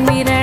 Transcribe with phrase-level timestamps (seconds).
[0.00, 0.39] me there.